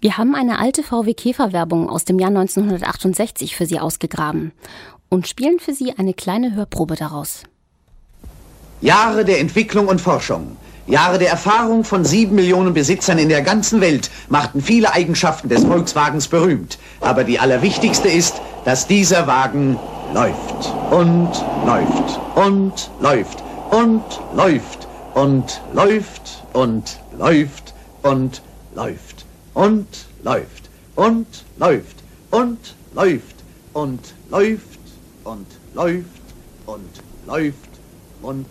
[0.00, 4.52] Wir haben eine alte VW Käfer-Werbung aus dem Jahr 1968 für Sie ausgegraben
[5.08, 7.42] und spielen für Sie eine kleine Hörprobe daraus.
[8.80, 10.56] Jahre der Entwicklung und Forschung,
[10.86, 15.64] Jahre der Erfahrung von sieben Millionen Besitzern in der ganzen Welt machten viele Eigenschaften des
[15.64, 16.78] Volkswagens berühmt.
[17.00, 19.80] Aber die allerwichtigste ist, dass dieser Wagen
[20.14, 21.32] läuft und
[21.66, 23.42] läuft und läuft
[23.72, 24.02] und
[24.32, 28.42] läuft und läuft und läuft und
[28.76, 29.17] läuft
[29.58, 31.26] und läuft und
[31.58, 31.96] läuft
[32.30, 33.34] und läuft
[33.72, 34.00] und
[34.30, 34.78] läuft
[35.24, 36.06] und läuft
[36.66, 36.90] und
[37.26, 37.70] läuft
[38.22, 38.46] und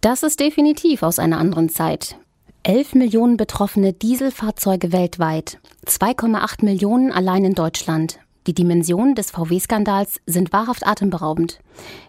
[0.00, 2.16] Das ist definitiv aus einer anderen Zeit.
[2.64, 8.18] 11 Millionen betroffene Dieselfahrzeuge weltweit, 2,8 Millionen allein in Deutschland.
[8.48, 11.60] Die Dimensionen des VW-Skandals sind wahrhaft atemberaubend.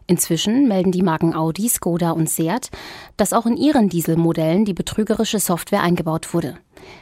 [0.07, 2.69] Inzwischen melden die Marken Audi, Skoda und Seat,
[3.17, 6.55] dass auch in ihren Dieselmodellen die betrügerische Software eingebaut wurde.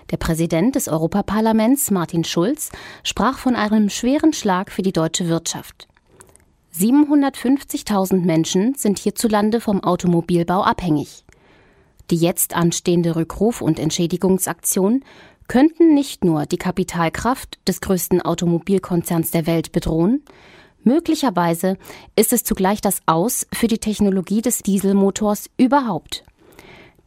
[0.10, 2.72] Der Präsident des Europaparlaments, Martin Schulz,
[3.04, 5.88] sprach von einem schweren Schlag für die deutsche Wirtschaft.
[6.76, 11.26] 750.000 Menschen sind hierzulande vom Automobilbau abhängig.
[12.10, 15.04] Die jetzt anstehende Rückruf- und Entschädigungsaktion
[15.48, 20.24] könnten nicht nur die Kapitalkraft des größten Automobilkonzerns der Welt bedrohen,
[20.84, 21.78] möglicherweise
[22.16, 26.24] ist es zugleich das Aus für die Technologie des Dieselmotors überhaupt.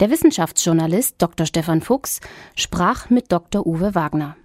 [0.01, 1.45] Der Wissenschaftsjournalist Dr.
[1.45, 2.21] Stefan Fuchs
[2.57, 3.67] sprach mit Dr.
[3.67, 4.37] Uwe Wagner.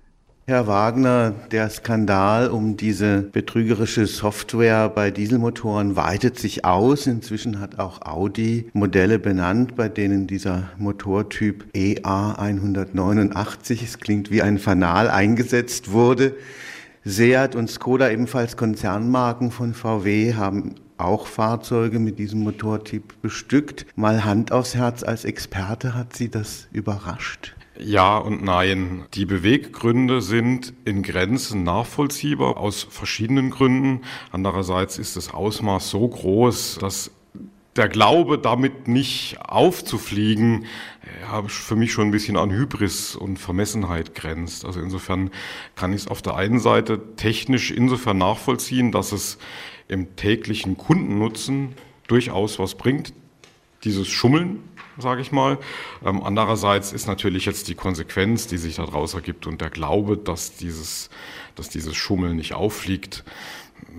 [0.48, 7.08] Herr Wagner, der Skandal um diese betrügerische Software bei Dieselmotoren weitet sich aus.
[7.08, 14.60] Inzwischen hat auch Audi Modelle benannt, bei denen dieser Motortyp EA189, es klingt wie ein
[14.60, 16.36] Fanal, eingesetzt wurde.
[17.04, 23.88] Seat und Skoda, ebenfalls Konzernmarken von VW, haben auch Fahrzeuge mit diesem Motortyp bestückt.
[23.96, 27.56] Mal Hand aufs Herz als Experte, hat Sie das überrascht?
[27.78, 29.06] Ja und nein.
[29.14, 34.02] Die Beweggründe sind in Grenzen nachvollziehbar aus verschiedenen Gründen.
[34.32, 37.12] Andererseits ist das Ausmaß so groß, dass
[37.76, 40.66] der Glaube, damit nicht aufzufliegen,
[41.22, 44.64] ja, für mich schon ein bisschen an Hybris und Vermessenheit grenzt.
[44.64, 45.30] Also insofern
[45.76, 49.38] kann ich es auf der einen Seite technisch insofern nachvollziehen, dass es
[49.90, 51.74] im täglichen Kundennutzen
[52.08, 53.14] durchaus was bringt,
[53.84, 54.64] dieses Schummeln
[54.98, 55.58] sage ich mal.
[56.06, 60.56] Ähm, andererseits ist natürlich jetzt die Konsequenz, die sich daraus ergibt und der Glaube, dass
[60.56, 61.10] dieses,
[61.56, 63.24] dass dieses Schummeln nicht auffliegt,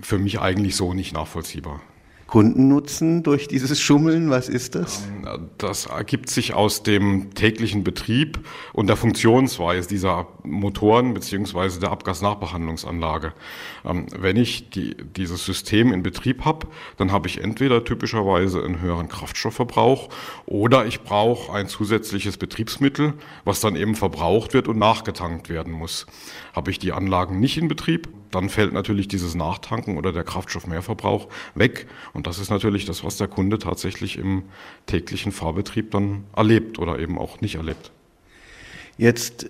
[0.01, 1.81] für mich eigentlich so nicht nachvollziehbar.
[2.27, 4.29] Kundennutzen durch dieses Schummeln?
[4.29, 5.07] Was ist das?
[5.25, 8.39] Ähm, das ergibt sich aus dem täglichen Betrieb
[8.73, 13.33] und der Funktionsweise dieser Motoren beziehungsweise der Abgasnachbehandlungsanlage.
[13.85, 16.67] Ähm, wenn ich die, dieses System in Betrieb habe,
[16.97, 20.09] dann habe ich entweder typischerweise einen höheren Kraftstoffverbrauch
[20.45, 23.13] oder ich brauche ein zusätzliches Betriebsmittel,
[23.45, 26.05] was dann eben verbraucht wird und nachgetankt werden muss.
[26.53, 31.27] Habe ich die Anlagen nicht in Betrieb, dann fällt natürlich dieses Nachtanken oder der Kraftstoffmehrverbrauch
[31.55, 31.87] weg.
[32.13, 34.43] Und das ist natürlich das, was der Kunde tatsächlich im
[34.85, 37.91] täglichen Fahrbetrieb dann erlebt oder eben auch nicht erlebt.
[38.97, 39.47] Jetzt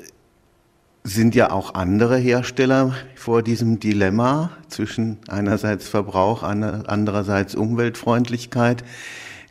[1.04, 8.84] sind ja auch andere Hersteller vor diesem Dilemma zwischen einerseits Verbrauch, andererseits Umweltfreundlichkeit.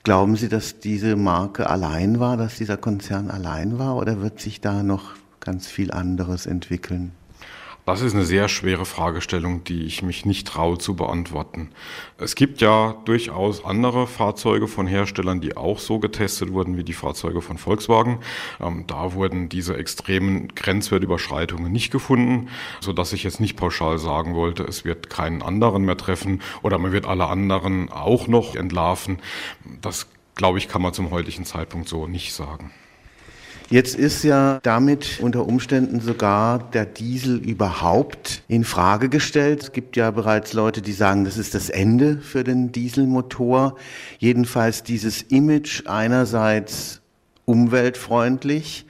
[0.03, 4.61] Glauben Sie, dass diese Marke allein war, dass dieser Konzern allein war oder wird sich
[4.61, 7.13] da noch ganz viel anderes entwickeln?
[7.87, 11.71] Das ist eine sehr schwere Fragestellung, die ich mich nicht traue zu beantworten.
[12.19, 16.95] Es gibt ja durchaus andere Fahrzeuge von Herstellern, die auch so getestet wurden wie die
[16.95, 18.19] Fahrzeuge von Volkswagen.
[18.61, 22.49] Ähm, da wurden diese extremen Grenzwertüberschreitungen nicht gefunden,
[22.81, 26.79] so dass ich jetzt nicht pauschal sagen wollte, es wird keinen anderen mehr treffen oder
[26.79, 29.19] man wird alle anderen auch noch entlarven.
[29.81, 32.73] Das glaube ich, kann man zum heutigen Zeitpunkt so nicht sagen.
[33.69, 39.65] Jetzt ist ja damit unter Umständen sogar der Diesel überhaupt in Frage gestellt.
[39.65, 43.77] Es gibt ja bereits Leute, die sagen, das ist das Ende für den Dieselmotor.
[44.19, 47.01] Jedenfalls dieses Image einerseits
[47.45, 48.87] umweltfreundlich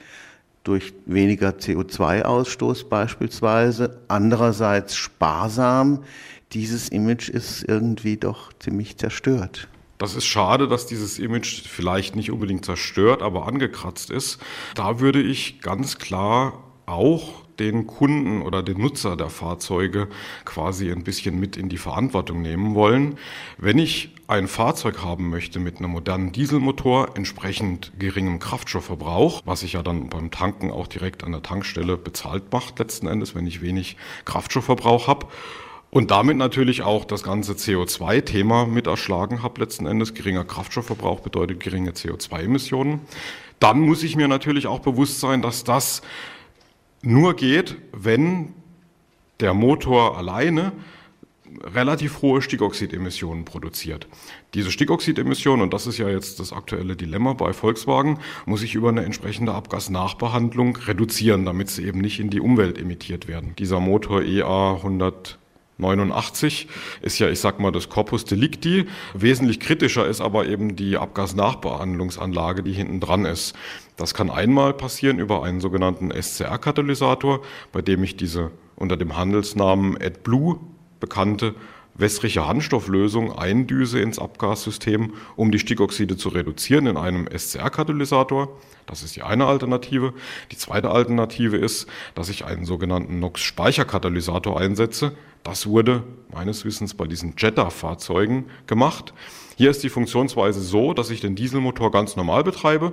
[0.63, 6.03] durch weniger CO2-Ausstoß beispielsweise, andererseits sparsam.
[6.53, 9.69] Dieses Image ist irgendwie doch ziemlich zerstört.
[9.99, 14.39] Das ist schade, dass dieses Image vielleicht nicht unbedingt zerstört, aber angekratzt ist.
[14.75, 20.09] Da würde ich ganz klar auch den Kunden oder den Nutzer der Fahrzeuge
[20.45, 23.19] quasi ein bisschen mit in die Verantwortung nehmen wollen.
[23.59, 29.75] Wenn ich ein Fahrzeug haben möchte mit einem modernen Dieselmotor, entsprechend geringem Kraftstoffverbrauch, was sich
[29.75, 33.63] ja dann beim Tanken auch direkt an der Tankstelle bezahlt macht, letzten Endes, wenn ich
[33.63, 35.27] wenig Kraftstoffverbrauch habe,
[35.97, 40.13] und damit natürlich auch das ganze CO2-Thema mit erschlagen habe letzten Endes.
[40.13, 43.01] Geringer Kraftstoffverbrauch bedeutet geringe CO2-Emissionen.
[43.61, 46.03] Dann muss ich mir natürlich auch bewusst sein, dass das
[47.01, 48.53] nur geht, wenn
[49.41, 50.73] der Motor alleine
[51.63, 54.07] relativ hohe Stickoxidemissionen produziert.
[54.53, 58.91] Diese Stickoxidemissionen, und das ist ja jetzt das aktuelle Dilemma bei Volkswagen, muss ich über
[58.91, 63.55] eine entsprechende Abgasnachbehandlung reduzieren, damit sie eben nicht in die Umwelt emittiert werden.
[63.59, 64.73] Dieser Motor EA
[65.79, 66.69] 189
[67.03, 68.87] ist ja, ich sag mal, das Corpus Delicti.
[69.13, 73.55] Wesentlich kritischer ist aber eben die Abgasnachbehandlungsanlage, die hinten dran ist.
[73.97, 77.43] Das kann einmal passieren über einen sogenannten SCR-Katalysator,
[77.73, 80.61] bei dem ich diese unter dem Handelsnamen AdBlue
[81.01, 81.55] bekannte
[81.99, 88.49] wässrige Handstofflösung eindüse ins Abgassystem, um die Stickoxide zu reduzieren in einem SCR-Katalysator.
[88.87, 90.13] Das ist die eine Alternative.
[90.53, 95.17] Die zweite Alternative ist, dass ich einen sogenannten NOx-Speicherkatalysator einsetze.
[95.43, 96.03] Das wurde
[96.33, 99.15] meines Wissens bei diesen Jetta-Fahrzeugen gemacht.
[99.57, 102.93] Hier ist die Funktionsweise so, dass ich den Dieselmotor ganz normal betreibe.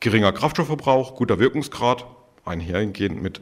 [0.00, 2.06] Geringer Kraftstoffverbrauch, guter Wirkungsgrad,
[2.44, 3.40] einhergehend mit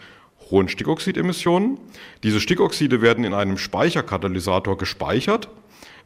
[0.51, 1.79] hohen Stickoxidemissionen.
[2.23, 5.49] Diese Stickoxide werden in einem Speicherkatalysator gespeichert.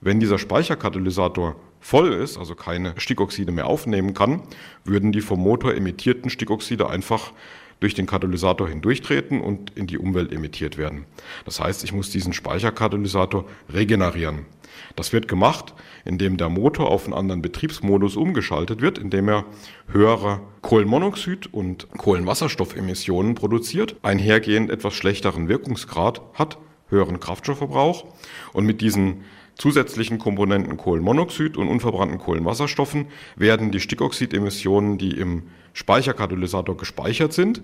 [0.00, 4.42] Wenn dieser Speicherkatalysator voll ist, also keine Stickoxide mehr aufnehmen kann,
[4.84, 7.32] würden die vom Motor emittierten Stickoxide einfach
[7.82, 11.04] durch den Katalysator hindurchtreten und in die Umwelt emittiert werden.
[11.44, 14.46] Das heißt, ich muss diesen Speicherkatalysator regenerieren.
[14.96, 15.74] Das wird gemacht,
[16.04, 19.44] indem der Motor auf einen anderen Betriebsmodus umgeschaltet wird, indem er
[19.88, 26.58] höhere Kohlenmonoxid und Kohlenwasserstoffemissionen produziert, einhergehend etwas schlechteren Wirkungsgrad hat,
[26.88, 28.04] höheren Kraftstoffverbrauch
[28.52, 29.24] und mit diesen
[29.54, 33.06] zusätzlichen Komponenten Kohlenmonoxid und unverbrannten Kohlenwasserstoffen
[33.36, 37.62] werden die Stickoxidemissionen, die im Speicherkatalysator gespeichert sind,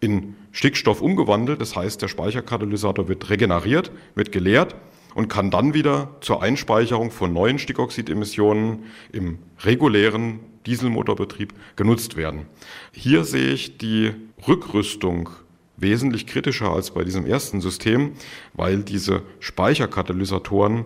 [0.00, 1.60] in Stickstoff umgewandelt.
[1.60, 4.74] Das heißt, der Speicherkatalysator wird regeneriert, wird geleert
[5.14, 12.46] und kann dann wieder zur Einspeicherung von neuen Stickoxidemissionen im regulären Dieselmotorbetrieb genutzt werden.
[12.92, 14.12] Hier sehe ich die
[14.46, 15.30] Rückrüstung
[15.76, 18.12] wesentlich kritischer als bei diesem ersten System,
[18.54, 20.84] weil diese Speicherkatalysatoren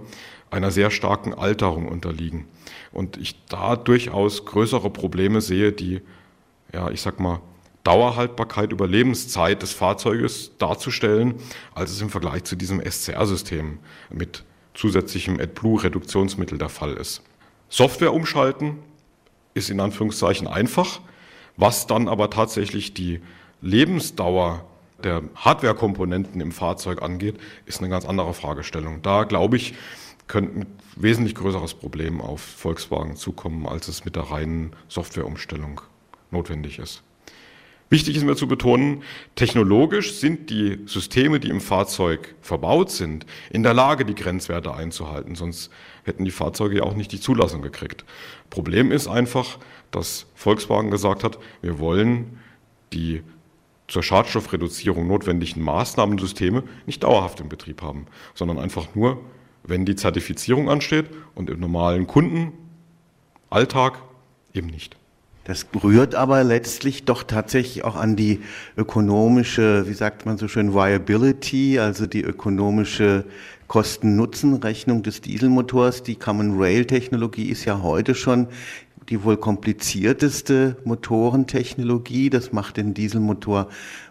[0.51, 2.47] einer sehr starken Alterung unterliegen.
[2.93, 6.01] Und ich da durchaus größere Probleme sehe, die,
[6.73, 7.41] ja, ich sag mal,
[7.85, 11.37] Dauerhaltbarkeit, Überlebenszeit des Fahrzeuges darzustellen,
[11.75, 13.79] als es im Vergleich zu diesem SCR-System
[14.11, 14.45] mit
[14.75, 17.23] zusätzlichem AdBlue-Reduktionsmittel der Fall ist.
[17.69, 18.79] Software umschalten
[19.55, 21.01] ist in Anführungszeichen einfach,
[21.57, 23.21] was dann aber tatsächlich die
[23.61, 24.65] Lebensdauer
[25.03, 29.03] der Hardware-Komponenten im Fahrzeug angeht, ist eine ganz andere Fragestellung.
[29.03, 29.75] Da glaube ich,
[30.27, 30.67] könnte ein
[30.97, 35.81] wesentlich größeres Problem auf Volkswagen zukommen, als es mit der reinen Softwareumstellung
[36.31, 37.03] notwendig ist.
[37.91, 39.03] Wichtig ist mir zu betonen,
[39.35, 45.37] technologisch sind die Systeme, die im Fahrzeug verbaut sind, in der Lage, die Grenzwerte einzuhalten.
[45.37, 45.71] Sonst
[46.05, 48.05] hätten die Fahrzeuge ja auch nicht die Zulassung gekriegt.
[48.51, 49.59] Problem ist einfach,
[49.91, 52.39] dass Volkswagen gesagt hat, wir wollen
[52.93, 53.23] die
[53.87, 59.19] zur Schadstoffreduzierung notwendigen Maßnahmensysteme nicht dauerhaft im Betrieb haben, sondern einfach nur,
[59.63, 64.03] wenn die Zertifizierung ansteht und im normalen Kundenalltag
[64.53, 64.97] eben nicht.
[65.49, 68.41] Das rührt aber letztlich doch tatsächlich auch an die
[68.77, 73.25] ökonomische, wie sagt man so schön, Viability, also die ökonomische
[73.67, 76.03] Kosten-Nutzen-Rechnung des Dieselmotors.
[76.03, 78.49] Die Common Rail Technologie ist ja heute schon
[79.09, 82.31] die wohl komplizierteste Motorentechnologie.
[82.31, 83.69] Das macht den Dieselmotor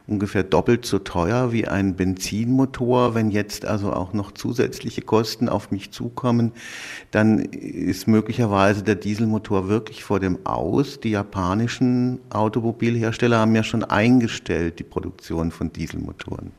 [0.07, 3.13] ungefähr doppelt so teuer wie ein Benzinmotor.
[3.13, 6.51] Wenn jetzt also auch noch zusätzliche Kosten auf mich zukommen,
[7.11, 10.99] dann ist möglicherweise der Dieselmotor wirklich vor dem Aus.
[10.99, 16.51] Die japanischen Automobilhersteller haben ja schon eingestellt die Produktion von Dieselmotoren.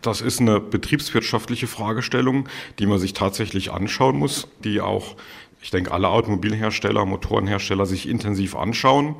[0.00, 2.46] Das ist eine betriebswirtschaftliche Fragestellung,
[2.78, 5.16] die man sich tatsächlich anschauen muss, die auch
[5.64, 9.16] ich denke, alle Automobilhersteller, Motorenhersteller sich intensiv anschauen.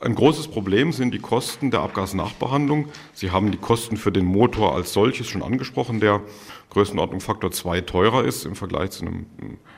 [0.00, 2.88] Ein großes Problem sind die Kosten der Abgasnachbehandlung.
[3.12, 6.20] Sie haben die Kosten für den Motor als solches schon angesprochen, der
[6.70, 9.26] Größenordnung Faktor 2 teurer ist im Vergleich zu einem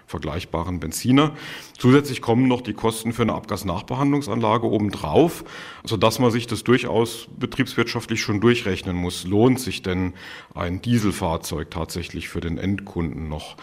[0.06, 1.36] vergleichbaren Benziner.
[1.78, 5.44] Zusätzlich kommen noch die Kosten für eine Abgasnachbehandlungsanlage obendrauf,
[5.84, 9.24] sodass man sich das durchaus betriebswirtschaftlich schon durchrechnen muss.
[9.24, 10.14] Lohnt sich denn
[10.54, 13.56] ein Dieselfahrzeug tatsächlich für den Endkunden noch?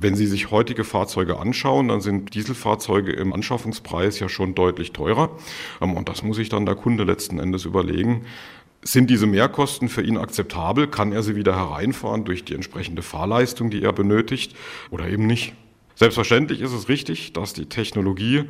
[0.00, 5.30] Wenn Sie sich heutige Fahrzeuge anschauen, dann sind Dieselfahrzeuge im Anschaffungspreis ja schon deutlich teurer.
[5.80, 8.24] Ähm, und das muss sich dann der Kunde letzten Endes überlegen.
[8.82, 10.88] Sind diese Mehrkosten für ihn akzeptabel?
[10.88, 14.54] Kann er sie wieder hereinfahren durch die entsprechende Fahrleistung, die er benötigt
[14.90, 15.54] oder eben nicht?
[15.94, 18.44] Selbstverständlich ist es richtig, dass die Technologie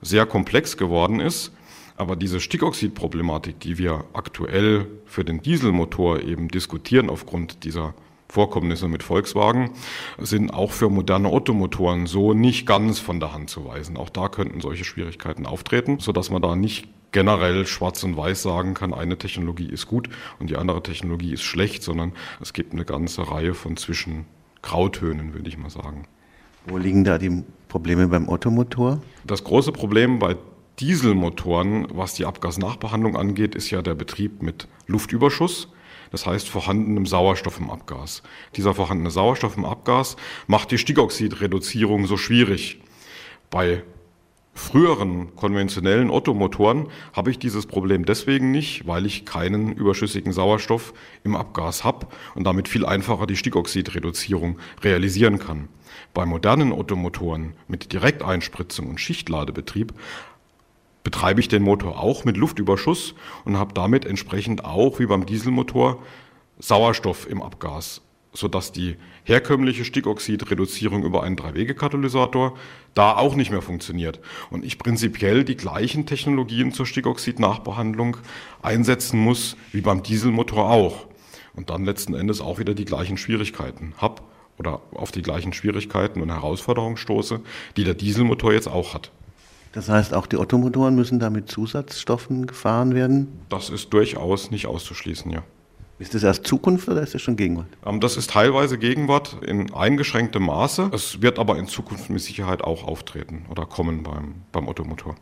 [0.00, 1.52] sehr komplex geworden ist.
[1.96, 7.94] Aber diese Stickoxidproblematik, die wir aktuell für den Dieselmotor eben diskutieren aufgrund dieser
[8.30, 9.72] Vorkommnisse mit Volkswagen
[10.18, 13.96] sind auch für moderne Ottomotoren so nicht ganz von der Hand zu weisen.
[13.96, 18.74] Auch da könnten solche Schwierigkeiten auftreten, sodass man da nicht generell schwarz und weiß sagen
[18.74, 20.08] kann, eine Technologie ist gut
[20.38, 25.48] und die andere Technologie ist schlecht, sondern es gibt eine ganze Reihe von Zwischengrautönen, würde
[25.48, 26.06] ich mal sagen.
[26.66, 29.00] Wo liegen da die Probleme beim Ottomotor?
[29.24, 30.36] Das große Problem bei
[30.78, 35.68] Dieselmotoren, was die Abgasnachbehandlung angeht, ist ja der Betrieb mit Luftüberschuss.
[36.10, 38.22] Das heißt vorhandenem Sauerstoff im Abgas.
[38.56, 42.80] Dieser vorhandene Sauerstoff im Abgas macht die Stickoxidreduzierung so schwierig.
[43.50, 43.82] Bei
[44.52, 50.92] früheren konventionellen Ottomotoren habe ich dieses Problem deswegen nicht, weil ich keinen überschüssigen Sauerstoff
[51.24, 55.68] im Abgas habe und damit viel einfacher die Stickoxidreduzierung realisieren kann.
[56.12, 59.94] Bei modernen Ottomotoren mit Direkteinspritzung und Schichtladebetrieb
[61.10, 63.14] betreibe ich den Motor auch mit Luftüberschuss
[63.44, 66.00] und habe damit entsprechend auch wie beim Dieselmotor
[66.60, 68.00] Sauerstoff im Abgas
[68.32, 72.56] sodass die herkömmliche Stickoxidreduzierung über einen Drei-Wege-Katalysator
[72.94, 74.20] da auch nicht mehr funktioniert.
[74.50, 78.18] Und ich prinzipiell die gleichen Technologien zur Stickoxid-Nachbehandlung
[78.62, 81.06] einsetzen muss wie beim Dieselmotor auch.
[81.54, 84.22] Und dann letzten Endes auch wieder die gleichen Schwierigkeiten habe
[84.58, 87.40] oder auf die gleichen Schwierigkeiten und Herausforderungen stoße,
[87.76, 89.10] die der Dieselmotor jetzt auch hat.
[89.72, 93.28] Das heißt, auch die Ottomotoren müssen da mit Zusatzstoffen gefahren werden?
[93.48, 95.42] Das ist durchaus nicht auszuschließen, ja.
[96.00, 97.66] Ist das erst Zukunft oder ist das schon Gegenwart?
[97.84, 100.90] Ähm, das ist teilweise Gegenwart in eingeschränktem Maße.
[100.94, 105.14] Es wird aber in Zukunft mit Sicherheit auch auftreten oder kommen beim, beim Ottomotor.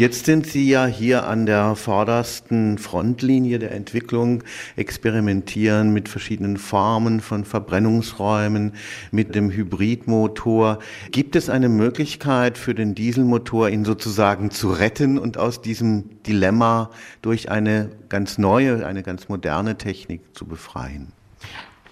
[0.00, 4.42] Jetzt sind Sie ja hier an der vordersten Frontlinie der Entwicklung,
[4.76, 8.72] experimentieren mit verschiedenen Formen von Verbrennungsräumen,
[9.10, 10.78] mit dem Hybridmotor.
[11.10, 16.88] Gibt es eine Möglichkeit für den Dieselmotor, ihn sozusagen zu retten und aus diesem Dilemma
[17.20, 21.12] durch eine ganz neue, eine ganz moderne Technik zu befreien?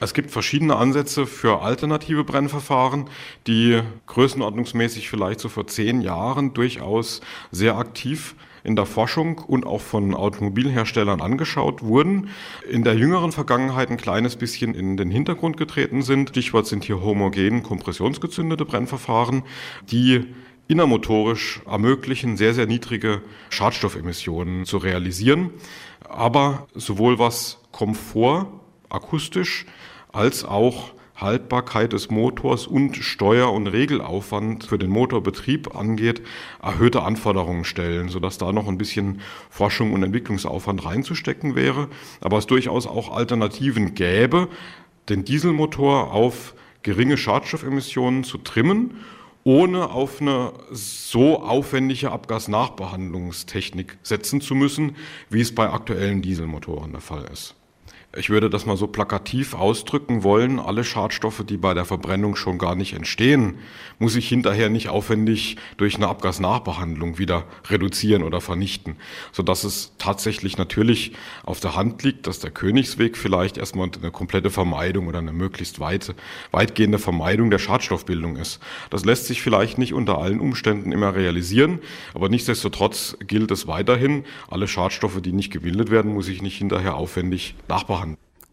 [0.00, 3.10] Es gibt verschiedene Ansätze für alternative Brennverfahren,
[3.46, 9.80] die größenordnungsmäßig vielleicht so vor zehn Jahren durchaus sehr aktiv in der Forschung und auch
[9.80, 12.28] von Automobilherstellern angeschaut wurden,
[12.70, 16.30] in der jüngeren Vergangenheit ein kleines bisschen in den Hintergrund getreten sind.
[16.30, 19.42] Stichwort sind hier homogen kompressionsgezündete Brennverfahren,
[19.90, 20.26] die
[20.68, 25.50] innermotorisch ermöglichen, sehr, sehr niedrige Schadstoffemissionen zu realisieren.
[26.06, 28.48] Aber sowohl was Komfort
[28.88, 29.66] akustisch
[30.12, 36.22] als auch Haltbarkeit des Motors und Steuer- und Regelaufwand für den Motorbetrieb angeht,
[36.62, 41.88] erhöhte Anforderungen stellen, sodass da noch ein bisschen Forschung und Entwicklungsaufwand reinzustecken wäre.
[42.20, 44.48] Aber es durchaus auch Alternativen gäbe,
[45.08, 48.98] den Dieselmotor auf geringe Schadstoffemissionen zu trimmen,
[49.42, 54.94] ohne auf eine so aufwendige Abgasnachbehandlungstechnik setzen zu müssen,
[55.30, 57.57] wie es bei aktuellen Dieselmotoren der Fall ist
[58.16, 62.56] ich würde das mal so plakativ ausdrücken wollen, alle Schadstoffe, die bei der Verbrennung schon
[62.56, 63.58] gar nicht entstehen,
[63.98, 68.96] muss ich hinterher nicht aufwendig durch eine Abgasnachbehandlung wieder reduzieren oder vernichten,
[69.30, 71.12] sodass es tatsächlich natürlich
[71.44, 75.78] auf der Hand liegt, dass der Königsweg vielleicht erstmal eine komplette Vermeidung oder eine möglichst
[75.78, 76.14] weite,
[76.50, 78.58] weitgehende Vermeidung der Schadstoffbildung ist.
[78.88, 81.80] Das lässt sich vielleicht nicht unter allen Umständen immer realisieren,
[82.14, 86.94] aber nichtsdestotrotz gilt es weiterhin, alle Schadstoffe, die nicht gebildet werden, muss ich nicht hinterher
[86.94, 88.07] aufwendig nachbehandeln.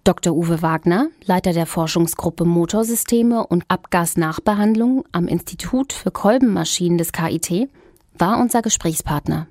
[0.05, 0.35] Dr.
[0.35, 7.69] Uwe Wagner, Leiter der Forschungsgruppe Motorsysteme und Abgasnachbehandlung am Institut für Kolbenmaschinen des KIT,
[8.13, 9.47] war unser Gesprächspartner.